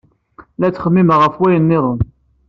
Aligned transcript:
La 0.59 0.67
ttxemmimeɣ 0.69 1.19
ɣef 1.21 1.35
wayen 1.41 1.67
niḍen. 1.69 1.99